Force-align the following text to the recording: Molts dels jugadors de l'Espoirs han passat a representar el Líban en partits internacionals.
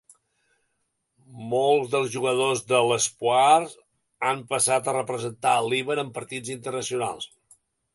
Molts 1.51 1.91
dels 1.91 2.09
jugadors 2.15 2.65
de 2.73 2.81
l'Espoirs 2.93 3.77
han 4.33 4.45
passat 4.57 4.93
a 4.95 4.99
representar 5.01 5.57
el 5.63 5.75
Líban 5.77 6.07
en 6.09 6.15
partits 6.21 6.61
internacionals. 6.61 7.35